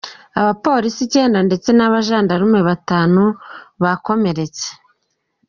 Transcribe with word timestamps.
Abapolisi 0.39 0.99
icyenda 1.05 1.39
ndetse 1.47 1.69
n’abajandarume 1.73 2.59
batatu 2.69 3.23
bakomeretse. 3.83 4.67